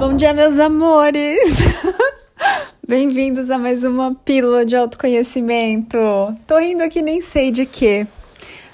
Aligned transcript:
Bom 0.00 0.16
dia, 0.16 0.32
meus 0.32 0.58
amores! 0.58 1.58
Bem-vindos 2.88 3.50
a 3.50 3.58
mais 3.58 3.84
uma 3.84 4.14
pílula 4.14 4.64
de 4.64 4.74
autoconhecimento. 4.74 5.98
Tô 6.46 6.58
rindo 6.58 6.82
aqui, 6.82 7.02
nem 7.02 7.20
sei 7.20 7.50
de 7.50 7.66
quê, 7.66 8.06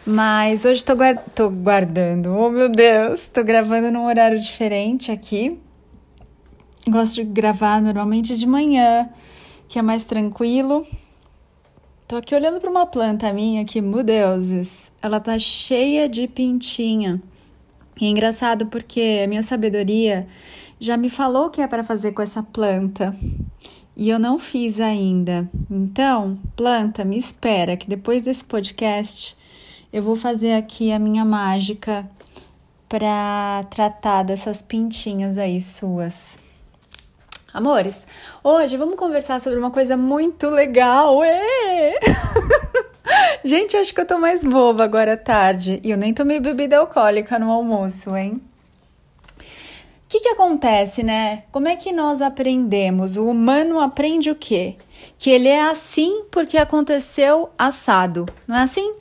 mas 0.06 0.64
hoje 0.64 0.84
tô, 0.84 0.92
guard 0.94 1.18
tô 1.34 1.50
guardando. 1.50 2.26
Oh, 2.32 2.48
meu 2.48 2.68
Deus! 2.68 3.26
Tô 3.26 3.42
gravando 3.42 3.90
num 3.90 4.06
horário 4.06 4.38
diferente 4.38 5.10
aqui. 5.10 5.58
Gosto 6.88 7.16
de 7.16 7.24
gravar 7.24 7.82
normalmente 7.82 8.36
de 8.36 8.46
manhã, 8.46 9.10
que 9.68 9.80
é 9.80 9.82
mais 9.82 10.04
tranquilo. 10.04 10.86
Tô 12.06 12.14
aqui 12.14 12.36
olhando 12.36 12.60
para 12.60 12.70
uma 12.70 12.86
planta 12.86 13.32
minha 13.32 13.64
que, 13.64 13.80
meu 13.80 14.04
deuses, 14.04 14.92
ela 15.02 15.18
tá 15.18 15.36
cheia 15.40 16.08
de 16.08 16.28
pintinha. 16.28 17.20
E 18.00 18.04
é 18.06 18.08
engraçado 18.08 18.66
porque 18.66 19.22
a 19.24 19.26
minha 19.26 19.42
sabedoria 19.42 20.26
já 20.78 20.96
me 20.96 21.08
falou 21.08 21.46
o 21.46 21.50
que 21.50 21.62
é 21.62 21.66
para 21.66 21.82
fazer 21.82 22.12
com 22.12 22.22
essa 22.22 22.42
planta 22.42 23.14
e 23.96 24.10
eu 24.10 24.18
não 24.18 24.38
fiz 24.38 24.78
ainda. 24.78 25.48
Então, 25.70 26.38
planta, 26.54 27.04
me 27.04 27.18
espera 27.18 27.76
que 27.76 27.88
depois 27.88 28.22
desse 28.22 28.44
podcast 28.44 29.36
eu 29.90 30.02
vou 30.02 30.14
fazer 30.14 30.52
aqui 30.52 30.92
a 30.92 30.98
minha 30.98 31.24
mágica 31.24 32.08
para 32.88 33.64
tratar 33.70 34.22
dessas 34.22 34.60
pintinhas 34.60 35.38
aí 35.38 35.62
suas. 35.62 36.38
Amores, 37.52 38.06
hoje 38.44 38.76
vamos 38.76 38.96
conversar 38.96 39.40
sobre 39.40 39.58
uma 39.58 39.70
coisa 39.70 39.96
muito 39.96 40.50
legal. 40.50 41.20
Gente, 43.44 43.76
acho 43.76 43.94
que 43.94 44.00
eu 44.00 44.06
tô 44.06 44.18
mais 44.18 44.42
boba 44.42 44.84
agora 44.84 45.14
à 45.14 45.16
tarde 45.16 45.80
e 45.82 45.90
eu 45.90 45.96
nem 45.96 46.12
tomei 46.12 46.40
bebida 46.40 46.78
alcoólica 46.78 47.38
no 47.38 47.50
almoço, 47.50 48.16
hein? 48.16 48.40
O 49.38 50.08
que, 50.08 50.20
que 50.20 50.28
acontece, 50.28 51.02
né? 51.02 51.42
Como 51.50 51.66
é 51.66 51.74
que 51.74 51.92
nós 51.92 52.22
aprendemos? 52.22 53.16
O 53.16 53.28
humano 53.28 53.80
aprende 53.80 54.30
o 54.30 54.36
quê? 54.36 54.76
Que 55.18 55.30
ele 55.30 55.48
é 55.48 55.62
assim 55.62 56.24
porque 56.30 56.56
aconteceu 56.56 57.50
assado, 57.58 58.26
não 58.46 58.56
é 58.56 58.62
assim? 58.62 58.94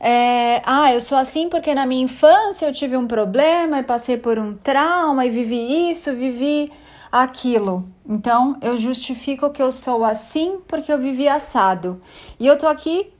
É, 0.00 0.62
ah, 0.64 0.92
eu 0.92 1.00
sou 1.00 1.16
assim 1.16 1.48
porque 1.48 1.74
na 1.74 1.86
minha 1.86 2.04
infância 2.04 2.66
eu 2.66 2.72
tive 2.72 2.96
um 2.96 3.06
problema 3.06 3.80
e 3.80 3.82
passei 3.82 4.16
por 4.16 4.38
um 4.38 4.54
trauma 4.54 5.26
e 5.26 5.30
vivi 5.30 5.90
isso, 5.90 6.14
vivi 6.14 6.72
aquilo. 7.12 7.86
Então 8.08 8.56
eu 8.62 8.78
justifico 8.78 9.50
que 9.50 9.62
eu 9.62 9.70
sou 9.70 10.04
assim 10.04 10.58
porque 10.66 10.90
eu 10.90 10.98
vivi 10.98 11.28
assado. 11.28 12.00
E 12.40 12.46
eu 12.46 12.58
tô 12.58 12.66
aqui 12.66 13.12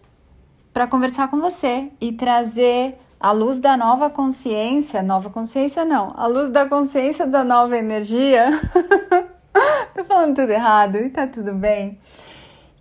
para 0.76 0.86
conversar 0.86 1.28
com 1.28 1.40
você 1.40 1.90
e 1.98 2.12
trazer 2.12 2.98
a 3.18 3.32
luz 3.32 3.58
da 3.58 3.78
nova 3.78 4.10
consciência, 4.10 5.02
nova 5.02 5.30
consciência 5.30 5.86
não, 5.86 6.12
a 6.14 6.26
luz 6.26 6.50
da 6.50 6.66
consciência 6.66 7.26
da 7.26 7.42
nova 7.42 7.78
energia. 7.78 8.50
Tô 9.96 10.04
falando 10.04 10.36
tudo 10.36 10.50
errado 10.50 10.96
e 10.98 11.08
tá 11.08 11.26
tudo 11.26 11.54
bem. 11.54 11.98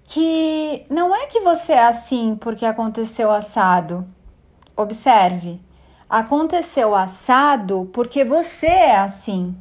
Que 0.04 0.86
não 0.90 1.16
é 1.16 1.26
que 1.28 1.40
você 1.40 1.72
é 1.72 1.86
assim 1.86 2.36
porque 2.36 2.66
aconteceu 2.66 3.32
assado. 3.32 4.06
Observe, 4.76 5.62
aconteceu 6.10 6.94
assado 6.94 7.90
porque 7.94 8.26
você 8.26 8.68
é 8.68 8.98
assim. 8.98 9.56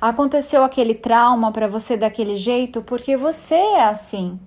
Aconteceu 0.00 0.64
aquele 0.64 0.94
trauma 0.94 1.52
para 1.52 1.68
você 1.68 1.98
daquele 1.98 2.36
jeito 2.36 2.80
porque 2.80 3.14
você 3.14 3.56
é 3.56 3.84
assim. 3.84 4.40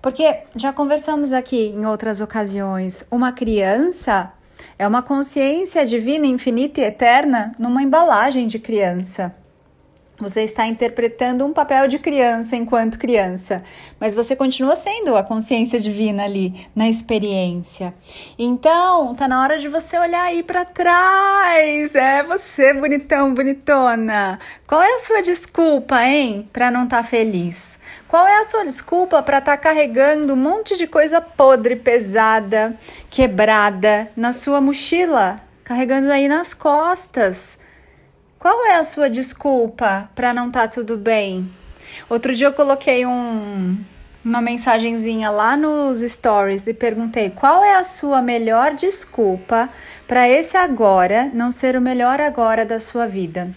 Porque 0.00 0.40
já 0.56 0.72
conversamos 0.72 1.32
aqui 1.32 1.68
em 1.68 1.86
outras 1.86 2.20
ocasiões, 2.20 3.06
uma 3.10 3.32
criança 3.32 4.32
é 4.78 4.86
uma 4.86 5.02
consciência 5.02 5.84
divina, 5.84 6.26
infinita 6.26 6.80
e 6.80 6.84
eterna 6.84 7.54
numa 7.58 7.82
embalagem 7.82 8.46
de 8.46 8.58
criança. 8.58 9.34
Você 10.22 10.42
está 10.44 10.68
interpretando 10.68 11.44
um 11.44 11.52
papel 11.52 11.88
de 11.88 11.98
criança 11.98 12.54
enquanto 12.54 12.96
criança, 12.96 13.64
mas 13.98 14.14
você 14.14 14.36
continua 14.36 14.76
sendo 14.76 15.16
a 15.16 15.24
consciência 15.24 15.80
divina 15.80 16.22
ali 16.22 16.68
na 16.76 16.88
experiência. 16.88 17.92
Então, 18.38 19.16
tá 19.16 19.26
na 19.26 19.42
hora 19.42 19.58
de 19.58 19.66
você 19.66 19.98
olhar 19.98 20.22
aí 20.22 20.44
para 20.44 20.64
trás. 20.64 21.96
É 21.96 22.22
você, 22.22 22.72
bonitão, 22.72 23.34
bonitona. 23.34 24.38
Qual 24.64 24.80
é 24.80 24.94
a 24.94 25.00
sua 25.00 25.22
desculpa, 25.22 26.00
hein, 26.04 26.48
para 26.52 26.70
não 26.70 26.84
estar 26.84 26.98
tá 26.98 27.02
feliz? 27.02 27.76
Qual 28.06 28.24
é 28.24 28.38
a 28.38 28.44
sua 28.44 28.62
desculpa 28.62 29.20
para 29.24 29.38
estar 29.38 29.56
tá 29.56 29.60
carregando 29.60 30.34
um 30.34 30.36
monte 30.36 30.78
de 30.78 30.86
coisa 30.86 31.20
podre, 31.20 31.74
pesada, 31.74 32.78
quebrada 33.10 34.08
na 34.14 34.32
sua 34.32 34.60
mochila, 34.60 35.40
carregando 35.64 36.12
aí 36.12 36.28
nas 36.28 36.54
costas? 36.54 37.58
Qual 38.42 38.66
é 38.66 38.74
a 38.74 38.82
sua 38.82 39.08
desculpa 39.08 40.10
para 40.16 40.34
não 40.34 40.48
estar 40.48 40.62
tá 40.62 40.74
tudo 40.74 40.96
bem? 40.96 41.48
Outro 42.10 42.34
dia 42.34 42.48
eu 42.48 42.52
coloquei 42.52 43.06
um, 43.06 43.78
uma 44.24 44.42
mensagenzinha 44.42 45.30
lá 45.30 45.56
nos 45.56 46.00
stories 46.00 46.66
e 46.66 46.74
perguntei 46.74 47.30
qual 47.30 47.62
é 47.62 47.76
a 47.76 47.84
sua 47.84 48.20
melhor 48.20 48.74
desculpa 48.74 49.68
para 50.08 50.28
esse 50.28 50.56
agora 50.56 51.30
não 51.32 51.52
ser 51.52 51.76
o 51.76 51.80
melhor 51.80 52.20
agora 52.20 52.66
da 52.66 52.80
sua 52.80 53.06
vida. 53.06 53.48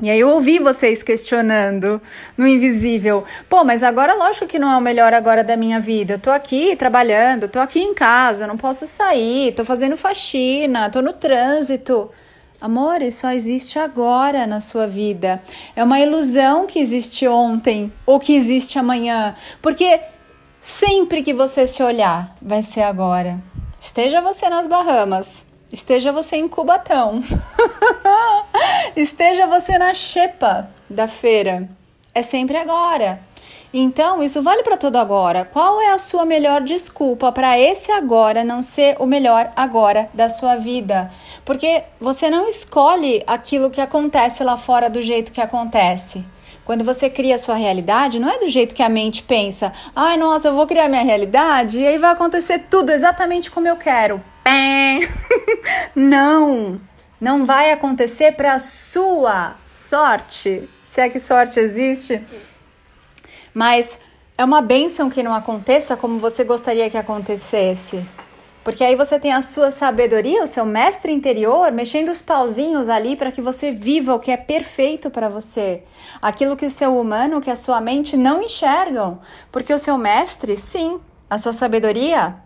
E 0.00 0.08
aí 0.08 0.20
eu 0.20 0.28
ouvi 0.28 0.60
vocês 0.60 1.02
questionando 1.02 2.00
no 2.38 2.46
invisível. 2.46 3.24
Pô, 3.48 3.64
mas 3.64 3.82
agora 3.82 4.14
lógico 4.14 4.46
que 4.46 4.60
não 4.60 4.70
é 4.70 4.76
o 4.76 4.80
melhor 4.80 5.12
agora 5.14 5.42
da 5.42 5.56
minha 5.56 5.80
vida. 5.80 6.14
Eu 6.14 6.20
tô 6.20 6.30
aqui 6.30 6.76
trabalhando, 6.76 7.48
tô 7.48 7.58
aqui 7.58 7.80
em 7.80 7.92
casa, 7.92 8.46
não 8.46 8.56
posso 8.56 8.86
sair, 8.86 9.52
tô 9.56 9.64
fazendo 9.64 9.96
faxina, 9.96 10.88
tô 10.90 11.02
no 11.02 11.12
trânsito. 11.12 12.08
Amor, 12.60 13.02
isso 13.02 13.20
só 13.20 13.32
existe 13.32 13.78
agora 13.78 14.46
na 14.46 14.60
sua 14.60 14.86
vida. 14.86 15.42
É 15.74 15.84
uma 15.84 16.00
ilusão 16.00 16.66
que 16.66 16.78
existe 16.78 17.28
ontem 17.28 17.92
ou 18.06 18.18
que 18.18 18.34
existe 18.34 18.78
amanhã, 18.78 19.36
porque 19.60 20.00
sempre 20.60 21.22
que 21.22 21.34
você 21.34 21.66
se 21.66 21.82
olhar, 21.82 22.34
vai 22.40 22.62
ser 22.62 22.82
agora. 22.82 23.38
Esteja 23.78 24.20
você 24.20 24.48
nas 24.48 24.66
Bahamas, 24.66 25.46
esteja 25.70 26.10
você 26.12 26.36
em 26.36 26.48
Cubatão, 26.48 27.22
esteja 28.96 29.46
você 29.46 29.78
na 29.78 29.92
Xepa 29.92 30.70
da 30.88 31.06
feira, 31.06 31.68
é 32.14 32.22
sempre 32.22 32.56
agora. 32.56 33.20
Então, 33.72 34.22
isso 34.22 34.42
vale 34.42 34.62
para 34.62 34.76
todo 34.76 34.96
agora. 34.96 35.44
Qual 35.44 35.80
é 35.80 35.92
a 35.92 35.98
sua 35.98 36.24
melhor 36.24 36.60
desculpa 36.62 37.30
para 37.32 37.58
esse 37.58 37.90
agora 37.90 38.44
não 38.44 38.62
ser 38.62 38.96
o 38.98 39.06
melhor 39.06 39.52
agora 39.56 40.08
da 40.14 40.28
sua 40.28 40.56
vida? 40.56 41.10
Porque 41.44 41.82
você 42.00 42.30
não 42.30 42.48
escolhe 42.48 43.22
aquilo 43.26 43.70
que 43.70 43.80
acontece 43.80 44.42
lá 44.44 44.56
fora 44.56 44.88
do 44.88 45.02
jeito 45.02 45.32
que 45.32 45.40
acontece. 45.40 46.24
Quando 46.64 46.84
você 46.84 47.08
cria 47.08 47.36
a 47.36 47.38
sua 47.38 47.54
realidade, 47.54 48.18
não 48.18 48.28
é 48.28 48.38
do 48.38 48.48
jeito 48.48 48.74
que 48.74 48.82
a 48.82 48.88
mente 48.88 49.22
pensa. 49.22 49.72
Ai, 49.94 50.16
nossa, 50.16 50.48
eu 50.48 50.54
vou 50.54 50.66
criar 50.66 50.88
minha 50.88 51.04
realidade 51.04 51.80
e 51.80 51.86
aí 51.86 51.96
vai 51.96 52.10
acontecer 52.10 52.66
tudo 52.68 52.90
exatamente 52.90 53.50
como 53.50 53.68
eu 53.68 53.76
quero. 53.76 54.20
não, 55.94 56.80
não 57.20 57.46
vai 57.46 57.70
acontecer 57.70 58.32
para 58.32 58.58
sua 58.58 59.56
sorte. 59.64 60.68
Se 60.84 61.00
é 61.00 61.08
que 61.08 61.20
sorte 61.20 61.60
existe 61.60 62.22
mas 63.56 63.98
é 64.36 64.44
uma 64.44 64.60
benção 64.60 65.08
que 65.08 65.22
não 65.22 65.32
aconteça 65.32 65.96
como 65.96 66.18
você 66.18 66.44
gostaria 66.44 66.90
que 66.90 66.98
acontecesse. 66.98 68.04
Porque 68.62 68.84
aí 68.84 68.94
você 68.94 69.18
tem 69.18 69.32
a 69.32 69.40
sua 69.40 69.70
sabedoria, 69.70 70.44
o 70.44 70.46
seu 70.46 70.66
mestre 70.66 71.10
interior, 71.10 71.72
mexendo 71.72 72.10
os 72.10 72.20
pauzinhos 72.20 72.90
ali 72.90 73.16
para 73.16 73.32
que 73.32 73.40
você 73.40 73.72
viva 73.72 74.14
o 74.14 74.20
que 74.20 74.30
é 74.30 74.36
perfeito 74.36 75.08
para 75.08 75.30
você. 75.30 75.84
Aquilo 76.20 76.54
que 76.54 76.66
o 76.66 76.70
seu 76.70 77.00
humano, 77.00 77.40
que 77.40 77.50
a 77.50 77.56
sua 77.56 77.80
mente 77.80 78.14
não 78.14 78.42
enxergam. 78.42 79.20
Porque 79.50 79.72
o 79.72 79.78
seu 79.78 79.96
mestre, 79.96 80.58
sim, 80.58 81.00
a 81.30 81.38
sua 81.38 81.54
sabedoria 81.54 82.36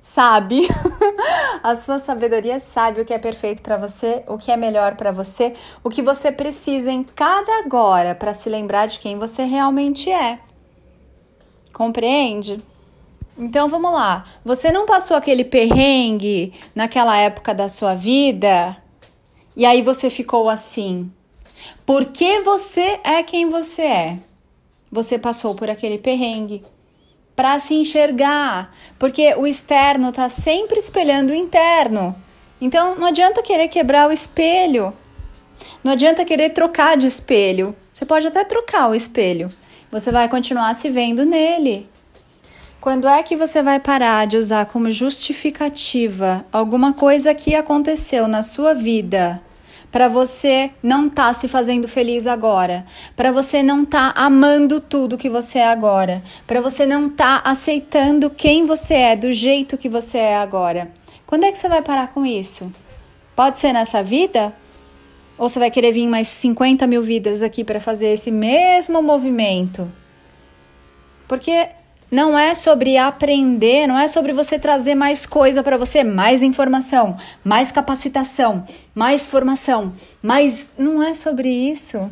sabe. 0.00 0.66
a 1.62 1.74
sua 1.74 1.98
sabedoria 1.98 2.58
sabe 2.58 3.02
o 3.02 3.04
que 3.04 3.12
é 3.12 3.18
perfeito 3.18 3.60
para 3.60 3.76
você, 3.76 4.24
o 4.26 4.38
que 4.38 4.50
é 4.50 4.56
melhor 4.56 4.96
para 4.96 5.12
você, 5.12 5.52
o 5.82 5.90
que 5.90 6.00
você 6.00 6.32
precisa 6.32 6.90
em 6.90 7.04
cada 7.04 7.52
agora 7.58 8.14
para 8.14 8.32
se 8.32 8.48
lembrar 8.48 8.86
de 8.86 8.98
quem 8.98 9.18
você 9.18 9.42
realmente 9.42 10.10
é. 10.10 10.38
Compreende? 11.74 12.56
Então 13.36 13.68
vamos 13.68 13.92
lá. 13.92 14.24
Você 14.44 14.70
não 14.70 14.86
passou 14.86 15.16
aquele 15.16 15.44
perrengue 15.44 16.54
naquela 16.72 17.18
época 17.18 17.52
da 17.52 17.68
sua 17.68 17.94
vida 17.94 18.76
e 19.56 19.66
aí 19.66 19.82
você 19.82 20.08
ficou 20.08 20.48
assim. 20.48 21.10
Porque 21.84 22.40
você 22.40 23.00
é 23.02 23.22
quem 23.24 23.50
você 23.50 23.82
é. 23.82 24.18
Você 24.90 25.18
passou 25.18 25.54
por 25.54 25.68
aquele 25.68 25.98
perrengue 25.98 26.62
para 27.34 27.58
se 27.58 27.74
enxergar, 27.74 28.72
porque 28.96 29.34
o 29.34 29.44
externo 29.44 30.10
está 30.10 30.28
sempre 30.28 30.78
espelhando 30.78 31.32
o 31.32 31.36
interno. 31.36 32.14
Então 32.60 32.94
não 32.94 33.08
adianta 33.08 33.42
querer 33.42 33.66
quebrar 33.66 34.08
o 34.08 34.12
espelho. 34.12 34.94
Não 35.82 35.92
adianta 35.92 36.24
querer 36.24 36.50
trocar 36.50 36.96
de 36.96 37.08
espelho. 37.08 37.74
Você 37.92 38.06
pode 38.06 38.28
até 38.28 38.44
trocar 38.44 38.88
o 38.88 38.94
espelho, 38.94 39.48
você 39.94 40.10
vai 40.10 40.28
continuar 40.28 40.74
se 40.74 40.90
vendo 40.90 41.24
nele. 41.24 41.88
Quando 42.80 43.06
é 43.06 43.22
que 43.22 43.36
você 43.36 43.62
vai 43.62 43.78
parar 43.78 44.26
de 44.26 44.36
usar 44.36 44.66
como 44.66 44.90
justificativa 44.90 46.44
alguma 46.50 46.92
coisa 46.92 47.32
que 47.32 47.54
aconteceu 47.54 48.26
na 48.26 48.42
sua 48.42 48.74
vida 48.74 49.40
para 49.92 50.08
você 50.08 50.72
não 50.82 51.06
estar 51.06 51.28
tá 51.28 51.32
se 51.32 51.46
fazendo 51.46 51.86
feliz 51.86 52.26
agora, 52.26 52.84
para 53.14 53.30
você 53.30 53.62
não 53.62 53.84
estar 53.84 54.12
tá 54.12 54.20
amando 54.20 54.80
tudo 54.80 55.16
que 55.16 55.30
você 55.30 55.60
é 55.60 55.68
agora, 55.68 56.24
para 56.44 56.60
você 56.60 56.84
não 56.84 57.06
estar 57.06 57.40
tá 57.40 57.48
aceitando 57.48 58.28
quem 58.28 58.64
você 58.64 58.94
é 58.94 59.14
do 59.14 59.32
jeito 59.32 59.78
que 59.78 59.88
você 59.88 60.18
é 60.18 60.36
agora. 60.36 60.90
Quando 61.24 61.44
é 61.44 61.52
que 61.52 61.58
você 61.58 61.68
vai 61.68 61.82
parar 61.82 62.08
com 62.08 62.26
isso? 62.26 62.72
Pode 63.36 63.60
ser 63.60 63.72
nessa 63.72 64.02
vida? 64.02 64.52
Ou 65.36 65.48
você 65.48 65.58
vai 65.58 65.70
querer 65.70 65.92
vir 65.92 66.06
mais 66.06 66.28
50 66.28 66.86
mil 66.86 67.02
vidas 67.02 67.42
aqui 67.42 67.64
para 67.64 67.80
fazer 67.80 68.08
esse 68.08 68.30
mesmo 68.30 69.02
movimento? 69.02 69.90
Porque 71.26 71.68
não 72.10 72.38
é 72.38 72.54
sobre 72.54 72.96
aprender, 72.96 73.88
não 73.88 73.98
é 73.98 74.06
sobre 74.06 74.32
você 74.32 74.58
trazer 74.58 74.94
mais 74.94 75.26
coisa 75.26 75.62
para 75.62 75.76
você, 75.76 76.04
mais 76.04 76.44
informação, 76.44 77.16
mais 77.42 77.72
capacitação, 77.72 78.64
mais 78.94 79.26
formação, 79.26 79.92
mas 80.22 80.72
não 80.78 81.02
é 81.02 81.12
sobre 81.14 81.48
isso. 81.48 82.08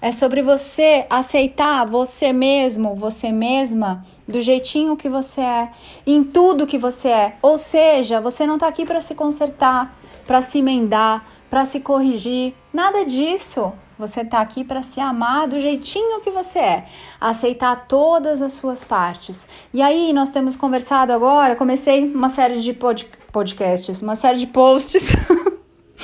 É 0.00 0.10
sobre 0.10 0.42
você 0.42 1.06
aceitar 1.10 1.86
você 1.86 2.32
mesmo, 2.32 2.96
você 2.96 3.30
mesma, 3.30 4.02
do 4.26 4.40
jeitinho 4.40 4.96
que 4.96 5.08
você 5.08 5.42
é, 5.42 5.68
em 6.06 6.24
tudo 6.24 6.66
que 6.66 6.76
você 6.78 7.08
é. 7.08 7.36
Ou 7.40 7.56
seja, 7.56 8.20
você 8.20 8.46
não 8.46 8.54
está 8.54 8.66
aqui 8.66 8.84
para 8.84 9.00
se 9.00 9.14
consertar, 9.14 9.96
para 10.26 10.42
se 10.42 10.58
emendar, 10.58 11.24
para 11.52 11.66
se 11.66 11.80
corrigir, 11.80 12.54
nada 12.72 13.04
disso. 13.04 13.74
Você 13.98 14.22
está 14.22 14.40
aqui 14.40 14.64
para 14.64 14.82
se 14.82 15.00
amar 15.00 15.46
do 15.46 15.60
jeitinho 15.60 16.22
que 16.22 16.30
você 16.30 16.58
é, 16.58 16.86
aceitar 17.20 17.86
todas 17.86 18.40
as 18.40 18.54
suas 18.54 18.82
partes. 18.82 19.46
E 19.70 19.82
aí, 19.82 20.14
nós 20.14 20.30
temos 20.30 20.56
conversado 20.56 21.12
agora. 21.12 21.54
Comecei 21.54 22.10
uma 22.10 22.30
série 22.30 22.58
de 22.58 22.72
pod 22.72 23.06
podcasts, 23.30 24.00
uma 24.00 24.16
série 24.16 24.38
de 24.38 24.46
posts. 24.46 25.14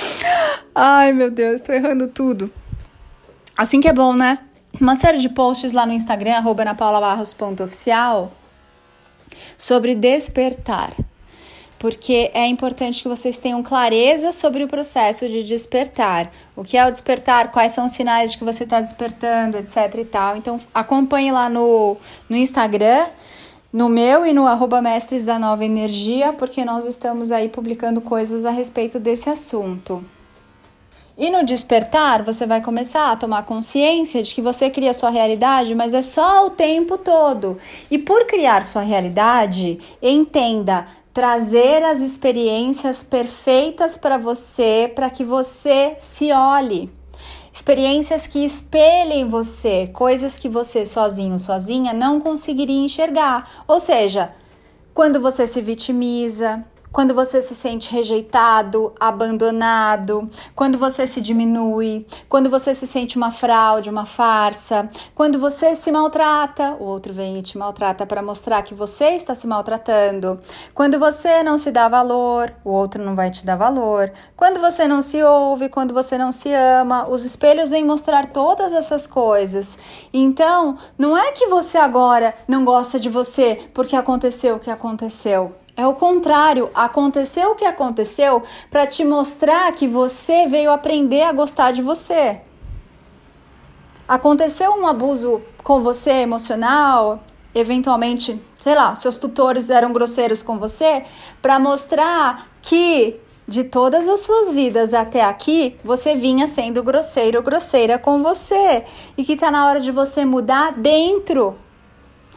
Ai, 0.75 1.13
meu 1.13 1.31
Deus, 1.31 1.55
estou 1.55 1.73
errando 1.73 2.07
tudo. 2.07 2.51
Assim 3.57 3.81
que 3.81 3.87
é 3.87 3.93
bom, 3.93 4.13
né? 4.13 4.37
Uma 4.79 4.95
série 4.95 5.17
de 5.17 5.29
posts 5.29 5.73
lá 5.73 5.83
no 5.83 5.93
Instagram, 5.93 6.35
arroba 6.35 6.63
napaulabarros.oficial, 6.63 8.31
sobre 9.57 9.95
despertar 9.95 10.93
porque 11.79 12.29
é 12.33 12.45
importante 12.45 13.01
que 13.01 13.07
vocês 13.07 13.39
tenham 13.39 13.63
clareza 13.63 14.33
sobre 14.33 14.63
o 14.63 14.67
processo 14.67 15.27
de 15.29 15.43
despertar. 15.45 16.29
O 16.53 16.63
que 16.63 16.77
é 16.77 16.85
o 16.85 16.91
despertar, 16.91 17.51
quais 17.51 17.71
são 17.71 17.85
os 17.85 17.93
sinais 17.93 18.33
de 18.33 18.37
que 18.37 18.43
você 18.43 18.65
está 18.65 18.81
despertando, 18.81 19.57
etc 19.57 19.95
e 19.97 20.05
tal. 20.05 20.35
Então, 20.35 20.59
acompanhe 20.73 21.31
lá 21.31 21.47
no, 21.47 21.95
no 22.27 22.35
Instagram, 22.35 23.07
no 23.71 23.87
meu 23.87 24.25
e 24.25 24.33
no 24.33 24.45
arroba 24.45 24.81
mestres 24.81 25.23
da 25.23 25.39
nova 25.39 25.63
energia, 25.63 26.33
porque 26.33 26.65
nós 26.65 26.85
estamos 26.85 27.31
aí 27.31 27.47
publicando 27.47 28.01
coisas 28.01 28.45
a 28.45 28.51
respeito 28.51 28.99
desse 28.99 29.29
assunto. 29.29 30.03
E 31.21 31.29
no 31.29 31.43
despertar, 31.43 32.23
você 32.23 32.45
vai 32.45 32.61
começar 32.61 33.11
a 33.11 33.15
tomar 33.17 33.43
consciência 33.43 34.23
de 34.23 34.33
que 34.33 34.41
você 34.41 34.69
cria 34.69 34.93
sua 34.93 35.09
realidade, 35.09 35.75
mas 35.75 35.93
é 35.93 36.01
só 36.01 36.47
o 36.47 36.51
tempo 36.51 36.97
todo. 36.97 37.57
E 37.91 37.97
por 37.97 38.25
criar 38.25 38.63
sua 38.63 38.83
realidade, 38.83 39.79
entenda, 40.01 40.87
trazer 41.13 41.83
as 41.83 42.01
experiências 42.01 43.03
perfeitas 43.03 43.97
para 43.97 44.17
você, 44.17 44.91
para 44.93 45.09
que 45.09 45.23
você 45.23 45.95
se 45.97 46.31
olhe. 46.31 46.89
Experiências 47.51 48.27
que 48.27 48.45
espelhem 48.45 49.27
você, 49.27 49.87
coisas 49.87 50.37
que 50.37 50.47
você 50.47 50.85
sozinho, 50.85 51.39
sozinha 51.39 51.93
não 51.93 52.21
conseguiria 52.21 52.79
enxergar. 52.85 53.63
Ou 53.67 53.79
seja, 53.79 54.31
quando 54.93 55.19
você 55.19 55.47
se 55.47 55.61
vitimiza, 55.61 56.63
quando 56.91 57.13
você 57.13 57.41
se 57.41 57.53
sente 57.53 57.91
rejeitado, 57.91 58.93
abandonado, 58.99 60.29
quando 60.55 60.77
você 60.77 61.05
se 61.05 61.21
diminui, 61.21 62.05
quando 62.27 62.49
você 62.49 62.73
se 62.73 62.87
sente 62.87 63.15
uma 63.15 63.31
fraude, 63.31 63.89
uma 63.89 64.05
farsa, 64.05 64.89
quando 65.13 65.39
você 65.39 65.75
se 65.75 65.91
maltrata, 65.91 66.75
o 66.79 66.83
outro 66.83 67.13
vem 67.13 67.37
e 67.37 67.41
te 67.41 67.57
maltrata 67.57 68.05
para 68.05 68.21
mostrar 68.21 68.63
que 68.63 68.73
você 68.73 69.09
está 69.11 69.35
se 69.35 69.45
maltratando, 69.45 70.39
quando 70.73 70.97
você 70.97 71.43
não 71.43 71.57
se 71.57 71.71
dá 71.71 71.87
valor, 71.87 72.53
o 72.63 72.71
outro 72.71 73.03
não 73.03 73.15
vai 73.15 73.29
te 73.29 73.45
dar 73.45 73.55
valor, 73.55 74.11
quando 74.35 74.59
você 74.59 74.87
não 74.87 75.01
se 75.01 75.21
ouve, 75.21 75.69
quando 75.69 75.93
você 75.93 76.17
não 76.17 76.31
se 76.31 76.51
ama, 76.51 77.07
os 77.07 77.23
espelhos 77.23 77.69
vêm 77.69 77.85
mostrar 77.85 78.27
todas 78.27 78.73
essas 78.73 79.05
coisas. 79.05 79.77
Então, 80.11 80.77
não 80.97 81.17
é 81.17 81.31
que 81.31 81.47
você 81.47 81.77
agora 81.77 82.33
não 82.47 82.65
gosta 82.65 82.99
de 82.99 83.09
você 83.09 83.69
porque 83.73 83.95
aconteceu 83.95 84.55
o 84.55 84.59
que 84.59 84.71
aconteceu. 84.71 85.58
É 85.79 85.87
o 85.87 85.93
contrário, 85.93 86.69
aconteceu 86.75 87.51
o 87.51 87.55
que 87.55 87.63
aconteceu 87.63 88.43
para 88.69 88.85
te 88.85 89.05
mostrar 89.05 89.71
que 89.71 89.87
você 89.87 90.45
veio 90.45 90.71
aprender 90.71 91.21
a 91.21 91.31
gostar 91.31 91.71
de 91.71 91.81
você. 91.81 92.41
Aconteceu 94.05 94.73
um 94.73 94.85
abuso 94.85 95.41
com 95.63 95.81
você 95.81 96.11
emocional, 96.11 97.21
eventualmente, 97.55 98.41
sei 98.57 98.75
lá, 98.75 98.93
seus 98.93 99.17
tutores 99.17 99.69
eram 99.69 99.93
grosseiros 99.93 100.43
com 100.43 100.59
você, 100.59 101.05
para 101.41 101.57
mostrar 101.57 102.49
que 102.61 103.17
de 103.47 103.63
todas 103.63 104.09
as 104.09 104.19
suas 104.19 104.51
vidas 104.51 104.93
até 104.93 105.23
aqui, 105.23 105.77
você 105.81 106.13
vinha 106.13 106.45
sendo 106.45 106.83
grosseiro 106.83 107.41
grosseira 107.41 107.97
com 107.97 108.21
você. 108.21 108.83
E 109.17 109.23
que 109.23 109.31
está 109.31 109.49
na 109.49 109.65
hora 109.65 109.79
de 109.79 109.91
você 109.91 110.25
mudar 110.25 110.73
dentro 110.73 111.55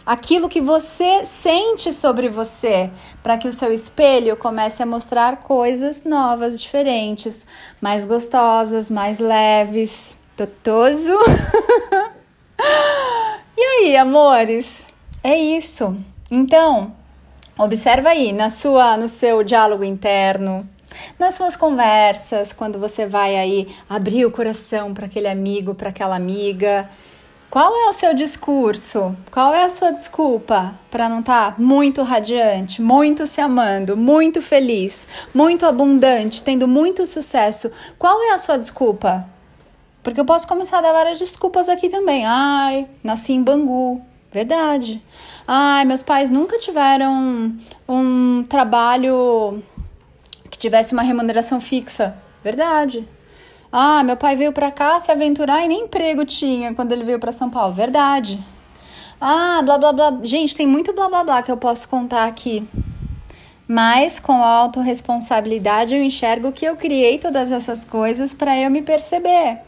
aquilo 0.04 0.48
que 0.48 0.60
você 0.60 1.24
sente 1.24 1.92
sobre 1.92 2.28
você, 2.28 2.90
para 3.22 3.38
que 3.38 3.48
o 3.48 3.52
seu 3.52 3.72
espelho 3.72 4.36
comece 4.36 4.82
a 4.82 4.86
mostrar 4.86 5.38
coisas 5.38 6.04
novas, 6.04 6.60
diferentes, 6.60 7.46
mais 7.80 8.04
gostosas, 8.04 8.90
mais 8.90 9.18
leves. 9.18 10.18
Totoso? 10.36 11.12
e 13.56 13.62
aí, 13.62 13.96
amores? 13.96 14.86
É 15.22 15.38
isso. 15.38 15.96
Então, 16.30 16.94
observa 17.58 18.08
aí 18.08 18.32
na 18.32 18.48
sua 18.48 18.96
no 18.96 19.08
seu 19.08 19.44
diálogo 19.44 19.84
interno, 19.84 20.66
nas 21.18 21.34
suas 21.34 21.56
conversas, 21.56 22.52
quando 22.52 22.78
você 22.78 23.06
vai 23.06 23.36
aí 23.36 23.68
abrir 23.88 24.24
o 24.24 24.30
coração 24.30 24.94
para 24.94 25.06
aquele 25.06 25.28
amigo, 25.28 25.74
para 25.74 25.90
aquela 25.90 26.16
amiga, 26.16 26.88
qual 27.52 27.76
é 27.76 27.86
o 27.86 27.92
seu 27.92 28.14
discurso? 28.14 29.14
Qual 29.30 29.52
é 29.52 29.62
a 29.62 29.68
sua 29.68 29.90
desculpa 29.90 30.72
para 30.90 31.06
não 31.06 31.20
estar 31.20 31.52
tá 31.52 31.62
muito 31.62 32.02
radiante, 32.02 32.80
muito 32.80 33.26
se 33.26 33.42
amando, 33.42 33.94
muito 33.94 34.40
feliz, 34.40 35.06
muito 35.34 35.66
abundante, 35.66 36.42
tendo 36.42 36.66
muito 36.66 37.06
sucesso? 37.06 37.70
Qual 37.98 38.22
é 38.22 38.32
a 38.32 38.38
sua 38.38 38.56
desculpa? 38.56 39.26
Porque 40.02 40.18
eu 40.18 40.24
posso 40.24 40.48
começar 40.48 40.78
a 40.78 40.80
dar 40.80 40.94
várias 40.94 41.18
desculpas 41.18 41.68
aqui 41.68 41.90
também. 41.90 42.24
Ai, 42.24 42.88
nasci 43.04 43.34
em 43.34 43.42
Bangu. 43.42 44.00
Verdade. 44.32 45.04
Ai, 45.46 45.84
meus 45.84 46.02
pais 46.02 46.30
nunca 46.30 46.58
tiveram 46.58 47.54
um 47.86 48.46
trabalho 48.48 49.62
que 50.50 50.56
tivesse 50.56 50.94
uma 50.94 51.02
remuneração 51.02 51.60
fixa. 51.60 52.16
Verdade. 52.42 53.06
Ah, 53.72 54.02
meu 54.04 54.18
pai 54.18 54.36
veio 54.36 54.52
para 54.52 54.70
cá 54.70 55.00
se 55.00 55.10
aventurar 55.10 55.64
e 55.64 55.68
nem 55.68 55.84
emprego 55.84 56.26
tinha 56.26 56.74
quando 56.74 56.92
ele 56.92 57.04
veio 57.04 57.18
para 57.18 57.32
São 57.32 57.48
Paulo. 57.48 57.72
Verdade. 57.72 58.38
Ah, 59.18 59.62
blá 59.64 59.78
blá 59.78 59.92
blá. 59.94 60.18
Gente, 60.22 60.54
tem 60.54 60.66
muito 60.66 60.92
blá 60.92 61.08
blá 61.08 61.24
blá 61.24 61.42
que 61.42 61.50
eu 61.50 61.56
posso 61.56 61.88
contar 61.88 62.26
aqui. 62.26 62.68
Mas 63.66 64.20
com 64.20 64.44
a 64.44 64.48
autorresponsabilidade 64.48 65.96
eu 65.96 66.02
enxergo 66.02 66.52
que 66.52 66.66
eu 66.66 66.76
criei 66.76 67.16
todas 67.16 67.50
essas 67.50 67.82
coisas 67.82 68.34
para 68.34 68.58
eu 68.58 68.70
me 68.70 68.82
perceber. 68.82 69.60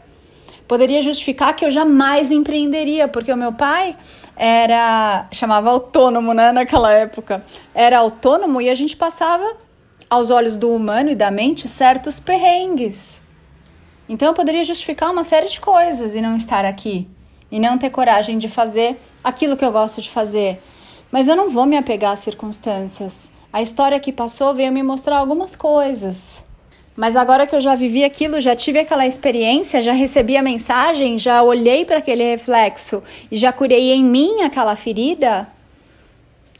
Poderia 0.67 1.01
justificar 1.01 1.55
que 1.55 1.65
eu 1.65 1.71
jamais 1.71 2.31
empreenderia, 2.31 3.07
porque 3.07 3.33
o 3.33 3.37
meu 3.37 3.53
pai 3.53 3.95
era 4.35 5.27
chamava 5.31 5.71
autônomo, 5.71 6.31
né, 6.33 6.51
naquela 6.51 6.93
época. 6.93 7.43
Era 7.73 7.97
autônomo 7.97 8.61
e 8.61 8.69
a 8.69 8.75
gente 8.75 8.95
passava 8.95 9.55
aos 10.07 10.29
olhos 10.29 10.57
do 10.57 10.71
humano 10.71 11.09
e 11.09 11.15
da 11.15 11.31
mente 11.31 11.67
certos 11.67 12.19
perrengues. 12.19 13.24
Então 14.07 14.27
eu 14.27 14.33
poderia 14.33 14.63
justificar 14.63 15.11
uma 15.11 15.23
série 15.23 15.49
de 15.49 15.59
coisas 15.59 16.13
e 16.13 16.21
não 16.21 16.35
estar 16.35 16.63
aqui 16.63 17.07
e 17.51 17.59
não 17.59 17.77
ter 17.77 17.89
coragem 17.89 18.37
de 18.37 18.47
fazer 18.47 18.99
aquilo 19.23 19.57
que 19.57 19.65
eu 19.65 19.71
gosto 19.71 20.01
de 20.01 20.09
fazer. 20.09 20.61
Mas 21.11 21.27
eu 21.27 21.35
não 21.35 21.49
vou 21.49 21.65
me 21.65 21.77
apegar 21.77 22.11
às 22.11 22.19
circunstâncias. 22.19 23.31
A 23.51 23.61
história 23.61 23.99
que 23.99 24.11
passou 24.11 24.53
veio 24.53 24.71
me 24.71 24.83
mostrar 24.83 25.17
algumas 25.17 25.55
coisas. 25.55 26.43
Mas 26.95 27.15
agora 27.15 27.45
que 27.45 27.55
eu 27.55 27.61
já 27.61 27.75
vivi 27.75 28.03
aquilo, 28.03 28.39
já 28.39 28.55
tive 28.55 28.79
aquela 28.79 29.05
experiência, 29.05 29.81
já 29.81 29.91
recebi 29.91 30.37
a 30.37 30.41
mensagem, 30.41 31.17
já 31.17 31.43
olhei 31.43 31.83
para 31.83 31.97
aquele 31.97 32.23
reflexo 32.23 33.03
e 33.29 33.35
já 33.35 33.51
curei 33.51 33.91
em 33.91 34.03
mim 34.03 34.41
aquela 34.43 34.75
ferida, 34.75 35.47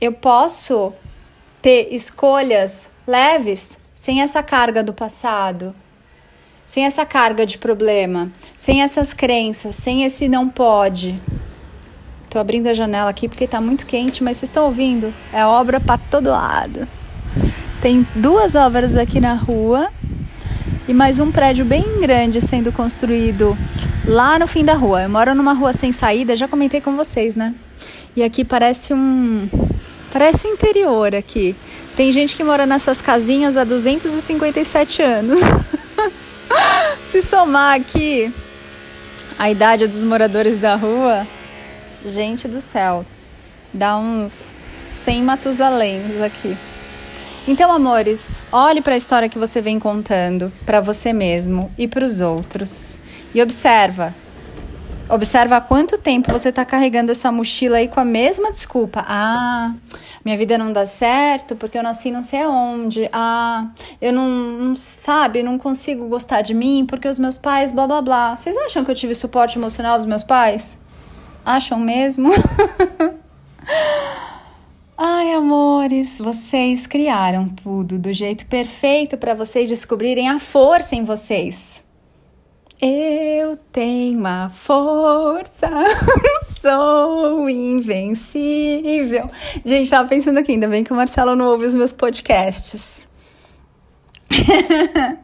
eu 0.02 0.12
posso 0.12 0.92
ter 1.62 1.88
escolhas 1.92 2.90
leves 3.08 3.78
sem 3.94 4.22
essa 4.22 4.44
carga 4.44 4.84
do 4.84 4.94
passado 4.94 5.74
sem 6.66 6.86
essa 6.86 7.06
carga 7.06 7.46
de 7.46 7.58
problema, 7.58 8.32
sem 8.58 8.82
essas 8.82 9.14
crenças, 9.14 9.76
sem 9.76 10.04
esse 10.04 10.28
não 10.28 10.50
pode. 10.50 11.20
Tô 12.30 12.40
abrindo 12.40 12.68
a 12.68 12.74
janela 12.74 13.10
aqui 13.10 13.30
porque 13.30 13.48
tá 13.48 13.62
muito 13.62 13.86
quente, 13.86 14.24
mas 14.24 14.38
vocês 14.38 14.50
estão 14.50 14.66
ouvindo? 14.66 15.14
É 15.32 15.46
obra 15.46 15.80
para 15.80 15.98
todo 15.98 16.30
lado. 16.30 16.88
Tem 17.82 18.06
duas 18.16 18.56
obras 18.56 18.96
aqui 18.96 19.22
na 19.22 19.36
rua 19.36 19.90
e 20.88 20.94
mais 20.94 21.20
um 21.20 21.32
prédio 21.32 21.64
bem 21.64 22.00
grande 22.00 22.42
sendo 22.42 22.72
construído 22.72 23.58
lá 24.06 24.40
no 24.40 24.48
fim 24.48 24.66
da 24.66 24.74
rua. 24.74 25.04
Eu 25.04 25.10
moro 25.10 25.34
numa 25.36 25.54
rua 25.54 25.72
sem 25.72 25.92
saída, 25.92 26.36
já 26.36 26.48
comentei 26.48 26.82
com 26.82 26.96
vocês, 26.96 27.36
né? 27.36 27.54
E 28.16 28.24
aqui 28.24 28.44
parece 28.44 28.94
um 28.94 29.48
parece 30.12 30.48
um 30.48 30.52
interior 30.54 31.14
aqui. 31.14 31.56
Tem 31.96 32.12
gente 32.12 32.36
que 32.36 32.44
mora 32.44 32.66
nessas 32.66 33.02
casinhas 33.02 33.56
há 33.56 33.64
257 33.64 35.02
anos. 35.02 35.40
Se 37.16 37.22
somar 37.22 37.80
aqui 37.80 38.30
a 39.40 39.50
idade 39.50 39.88
dos 39.88 40.04
moradores 40.04 40.60
da 40.60 40.76
rua, 40.76 41.26
gente 42.06 42.46
do 42.46 42.60
céu, 42.60 43.06
dá 43.74 43.96
uns 43.96 44.52
100 44.86 45.24
Matusaléns 45.24 46.22
aqui. 46.22 46.58
Então, 47.48 47.72
amores, 47.72 48.34
olhe 48.52 48.82
para 48.82 48.96
a 48.96 48.98
história 48.98 49.30
que 49.30 49.40
você 49.40 49.62
vem 49.62 49.80
contando 49.80 50.52
para 50.66 50.82
você 50.82 51.14
mesmo 51.14 51.72
e 51.78 51.88
para 51.88 52.04
os 52.04 52.20
outros 52.20 52.98
e 53.34 53.42
observa. 53.42 54.14
Observa 55.08 55.58
há 55.58 55.62
quanto 55.62 56.00
tempo 56.00 56.32
você 56.32 56.50
está 56.50 56.66
carregando 56.66 57.12
essa 57.12 57.32
mochila 57.32 57.78
aí 57.78 57.88
com 57.88 58.00
a 58.00 58.06
mesma 58.06 58.50
desculpa. 58.50 59.06
Ah, 59.08 59.76
minha 60.24 60.36
vida 60.36 60.58
não 60.58 60.74
dá 60.74 60.84
certo 60.88 61.56
porque 61.56 61.78
eu 61.78 61.84
nasci 61.84 62.10
não 62.10 62.24
sei 62.24 62.42
aonde. 62.42 63.08
Ah, 63.14 63.70
eu 64.02 64.12
não, 64.12 64.28
não 64.28 64.76
sabe, 64.76 65.44
não 65.44 65.60
consigo 65.60 66.08
gostar 66.08 66.42
de 66.42 66.56
mim 66.56 66.88
porque 66.88 67.08
os 67.08 67.20
meus 67.20 67.38
pais, 67.38 67.72
blá 67.72 67.86
blá 67.86 68.02
blá. 68.02 68.36
Vocês 68.36 68.58
acham 68.58 68.84
que 68.84 68.90
eu 68.90 68.96
tive 68.96 69.14
suporte 69.14 69.60
emocional 69.60 69.96
dos 69.96 70.08
meus 70.08 70.24
pais? 70.24 70.80
Acham 71.46 71.80
mesmo? 71.80 72.32
Ai, 74.98 75.34
amores, 75.34 76.18
vocês 76.18 76.88
criaram 76.88 77.48
tudo 77.48 78.00
do 78.00 78.12
jeito 78.12 78.48
perfeito 78.48 79.18
para 79.18 79.36
vocês 79.36 79.70
descobrirem 79.70 80.30
a 80.30 80.40
força 80.40 80.96
em 80.96 81.04
vocês. 81.04 81.85
Eu 82.88 83.58
tenho 83.72 84.20
uma 84.20 84.51
força, 84.51 85.68
sou 86.62 87.50
invencível. 87.50 89.27
Gente, 89.65 89.89
tava 89.89 90.08
pensando 90.08 90.38
aqui, 90.38 90.51
ainda 90.51 90.68
bem 90.68 90.84
que 90.84 90.94
o 90.94 90.96
Marcelo 90.96 91.36
não 91.36 91.48
ouve 91.48 91.65
os 91.65 91.74
meus 91.74 91.92
podcasts. 91.92 93.08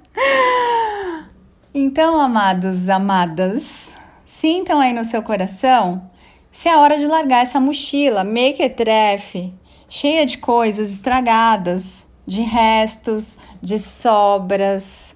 então, 1.72 2.20
amados, 2.20 2.89
amadas, 2.89 3.94
sintam 4.25 4.80
aí 4.80 4.91
no 4.91 5.06
seu 5.06 5.22
coração 5.22 6.10
se 6.51 6.68
é 6.68 6.75
hora 6.75 6.98
de 6.98 7.06
largar 7.06 7.44
essa 7.44 7.60
mochila 7.60 8.24
mequetrefe, 8.24 9.53
cheia 9.88 10.25
de 10.25 10.39
coisas 10.39 10.91
estragadas, 10.91 12.08
de 12.25 12.41
restos, 12.41 13.38
de 13.62 13.77
sobras 13.77 15.15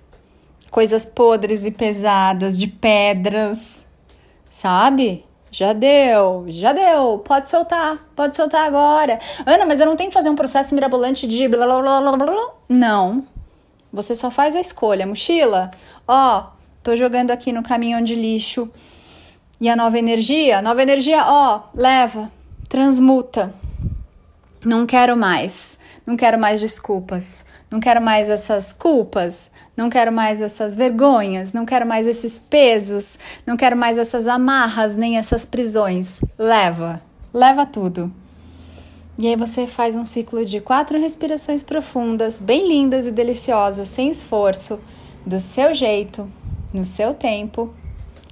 coisas 0.75 1.05
podres 1.05 1.63
e 1.63 1.71
pesadas, 1.71 2.59
de 2.59 2.67
pedras, 2.67 3.85
sabe? 4.49 5.23
Já 5.49 5.71
deu, 5.71 6.43
já 6.49 6.73
deu, 6.73 7.19
pode 7.19 7.47
soltar, 7.47 7.97
pode 8.13 8.35
soltar 8.35 8.67
agora. 8.67 9.17
Ana, 9.45 9.65
mas 9.65 9.79
eu 9.79 9.85
não 9.85 9.95
tenho 9.95 10.09
que 10.09 10.13
fazer 10.13 10.29
um 10.29 10.35
processo 10.35 10.75
mirabolante 10.75 11.25
de 11.29 11.47
blá 11.47 11.65
blá 11.65 11.79
blá 11.79 12.01
blá 12.01 12.25
blá. 12.25 12.49
Não. 12.67 13.25
Você 13.93 14.17
só 14.17 14.29
faz 14.29 14.53
a 14.53 14.59
escolha. 14.59 15.07
Mochila, 15.07 15.71
ó, 16.05 16.47
tô 16.83 16.93
jogando 16.93 17.31
aqui 17.31 17.53
no 17.53 17.63
caminhão 17.63 18.01
de 18.01 18.13
lixo. 18.13 18.69
E 19.61 19.69
a 19.69 19.77
nova 19.77 19.97
energia? 19.97 20.61
Nova 20.61 20.81
energia, 20.81 21.23
ó, 21.25 21.69
leva, 21.73 22.29
transmuta. 22.67 23.53
Não 24.61 24.85
quero 24.85 25.15
mais. 25.15 25.79
Não 26.05 26.17
quero 26.17 26.37
mais 26.37 26.59
desculpas. 26.59 27.45
Não 27.71 27.79
quero 27.79 28.01
mais 28.01 28.29
essas 28.29 28.73
culpas 28.73 29.49
não 29.75 29.89
quero 29.89 30.11
mais 30.11 30.41
essas 30.41 30.75
vergonhas, 30.75 31.53
não 31.53 31.65
quero 31.65 31.85
mais 31.85 32.07
esses 32.07 32.39
pesos, 32.39 33.19
não 33.45 33.57
quero 33.57 33.75
mais 33.75 33.97
essas 33.97 34.27
amarras, 34.27 34.95
nem 34.95 35.17
essas 35.17 35.45
prisões. 35.45 36.21
Leva, 36.37 37.01
leva 37.33 37.65
tudo. 37.65 38.11
E 39.17 39.27
aí 39.27 39.35
você 39.35 39.65
faz 39.65 39.95
um 39.95 40.03
ciclo 40.03 40.45
de 40.45 40.59
quatro 40.59 40.99
respirações 40.99 41.63
profundas, 41.63 42.39
bem 42.39 42.67
lindas 42.67 43.07
e 43.07 43.11
deliciosas, 43.11 43.87
sem 43.87 44.09
esforço, 44.09 44.79
do 45.25 45.39
seu 45.39 45.73
jeito, 45.73 46.29
no 46.73 46.83
seu 46.83 47.13
tempo. 47.13 47.73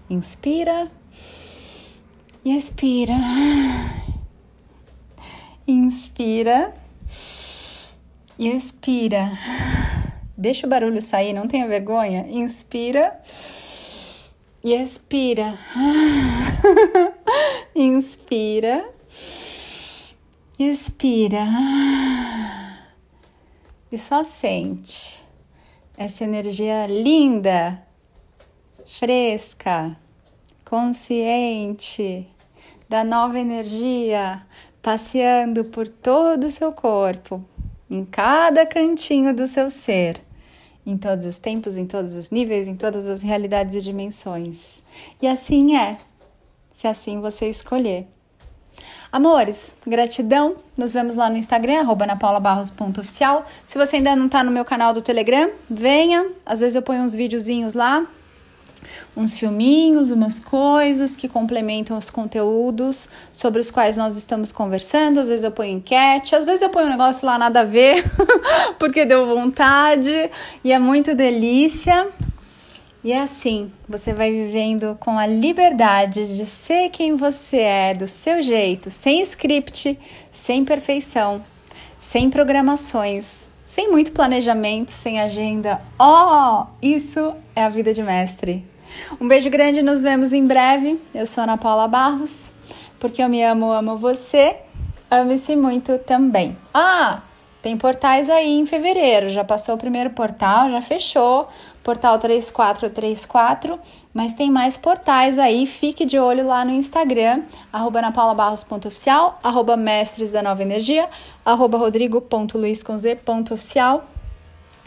Inspira 0.09 0.91
e 2.43 2.55
expira. 2.55 3.15
Inspira 5.65 6.73
e 8.37 8.49
expira. 8.49 9.31
Deixa 10.35 10.65
o 10.65 10.69
barulho 10.69 11.01
sair, 11.01 11.31
não 11.31 11.47
tenha 11.47 11.67
vergonha. 11.67 12.25
Inspira 12.29 13.19
e 14.63 14.73
expira. 14.73 15.57
Inspira. 17.75 18.89
Expira. 20.57 21.45
E 23.91 23.97
só 23.97 24.23
sente 24.23 25.23
essa 25.95 26.23
energia 26.23 26.87
linda, 26.87 27.85
fresca, 28.87 29.95
consciente 30.65 32.27
da 32.89 33.03
nova 33.03 33.39
energia 33.39 34.43
passeando 34.81 35.63
por 35.65 35.87
todo 35.87 36.45
o 36.45 36.49
seu 36.49 36.71
corpo 36.71 37.43
em 37.89 38.05
cada 38.05 38.65
cantinho 38.65 39.35
do 39.35 39.47
seu 39.47 39.69
ser, 39.69 40.21
em 40.85 40.97
todos 40.97 41.25
os 41.25 41.39
tempos, 41.39 41.77
em 41.77 41.85
todos 41.85 42.13
os 42.13 42.29
níveis, 42.29 42.67
em 42.67 42.75
todas 42.75 43.07
as 43.07 43.21
realidades 43.21 43.75
e 43.75 43.81
dimensões. 43.81 44.81
E 45.21 45.27
assim 45.27 45.75
é, 45.75 45.97
se 46.71 46.87
assim 46.87 47.19
você 47.21 47.49
escolher. 47.49 48.07
Amores, 49.11 49.75
gratidão. 49.85 50.55
Nos 50.75 50.91
vemos 50.91 51.15
lá 51.15 51.29
no 51.29 51.37
Instagram, 51.37 51.81
arroba 51.81 52.07
napaulabarros.oficial. 52.07 53.45
Se 53.63 53.77
você 53.77 53.97
ainda 53.97 54.15
não 54.15 54.25
está 54.25 54.43
no 54.43 54.49
meu 54.49 54.65
canal 54.65 54.91
do 54.91 55.03
Telegram, 55.03 55.51
venha. 55.69 56.31
Às 56.43 56.61
vezes 56.61 56.75
eu 56.75 56.81
ponho 56.81 57.03
uns 57.03 57.13
videozinhos 57.13 57.75
lá 57.75 58.07
uns 59.15 59.33
filminhos, 59.33 60.11
umas 60.11 60.39
coisas 60.39 61.15
que 61.15 61.27
complementam 61.27 61.97
os 61.97 62.09
conteúdos 62.09 63.09
sobre 63.31 63.59
os 63.59 63.69
quais 63.71 63.97
nós 63.97 64.17
estamos 64.17 64.51
conversando. 64.51 65.19
Às 65.19 65.29
vezes 65.29 65.43
eu 65.43 65.51
ponho 65.51 65.77
enquete, 65.77 66.35
às 66.35 66.45
vezes 66.45 66.61
eu 66.61 66.69
ponho 66.69 66.87
um 66.87 66.91
negócio 66.91 67.25
lá 67.25 67.37
nada 67.37 67.61
a 67.61 67.65
ver, 67.65 68.03
porque 68.79 69.05
deu 69.05 69.25
vontade 69.25 70.29
e 70.63 70.71
é 70.71 70.79
muito 70.79 71.15
delícia. 71.15 72.07
E 73.03 73.11
é 73.11 73.21
assim, 73.21 73.69
você 73.87 74.13
vai 74.13 74.31
vivendo 74.31 74.97
com 74.97 75.17
a 75.17 75.27
liberdade 75.27 76.37
de 76.37 76.45
ser 76.45 76.89
quem 76.89 77.17
você 77.17 77.57
é, 77.57 77.93
do 77.93 78.07
seu 78.07 78.41
jeito, 78.41 78.89
sem 78.89 79.21
script, 79.21 79.99
sem 80.31 80.63
perfeição, 80.63 81.43
sem 81.99 82.29
programações, 82.29 83.51
sem 83.65 83.91
muito 83.91 84.13
planejamento, 84.13 84.91
sem 84.91 85.19
agenda. 85.19 85.81
Oh, 85.99 86.65
isso 86.81 87.33
é 87.53 87.63
a 87.63 87.69
vida 87.69 87.93
de 87.93 88.01
mestre. 88.01 88.65
Um 89.19 89.27
beijo 89.27 89.49
grande, 89.49 89.81
nos 89.81 90.01
vemos 90.01 90.33
em 90.33 90.45
breve. 90.45 90.99
Eu 91.13 91.25
sou 91.25 91.43
Ana 91.43 91.57
Paula 91.57 91.87
Barros, 91.87 92.51
porque 92.99 93.21
eu 93.21 93.29
me 93.29 93.43
amo, 93.43 93.71
amo 93.71 93.97
você. 93.97 94.55
Ame-se 95.09 95.55
muito 95.55 95.97
também. 95.99 96.57
Ah, 96.73 97.21
tem 97.61 97.77
portais 97.77 98.29
aí 98.29 98.59
em 98.59 98.65
fevereiro. 98.65 99.29
Já 99.29 99.43
passou 99.43 99.75
o 99.75 99.77
primeiro 99.77 100.09
portal, 100.09 100.69
já 100.69 100.81
fechou. 100.81 101.47
Portal 101.83 102.17
3434, 102.17 103.77
mas 104.13 104.33
tem 104.33 104.49
mais 104.49 104.77
portais 104.77 105.37
aí. 105.37 105.67
Fique 105.67 106.05
de 106.05 106.17
olho 106.17 106.47
lá 106.47 106.63
no 106.63 106.71
Instagram, 106.71 107.43
arroba 107.71 107.99
anapaulabarros.oficial, 107.99 109.37
arroba 109.43 109.75
mestres 109.75 110.31
da 110.31 110.41
nova 110.41 110.61
energia, 110.61 111.09
arroba 111.45 111.77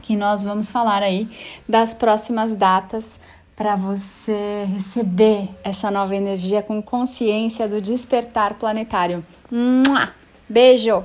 que 0.02 0.16
nós 0.16 0.42
vamos 0.42 0.68
falar 0.70 1.02
aí 1.02 1.28
das 1.68 1.92
próximas 1.92 2.54
datas 2.54 3.18
para 3.56 3.74
você 3.74 4.66
receber 4.70 5.48
essa 5.64 5.90
nova 5.90 6.14
energia 6.14 6.62
com 6.62 6.82
consciência 6.82 7.66
do 7.66 7.80
despertar 7.80 8.54
planetário. 8.54 9.24
Beijo! 10.46 11.02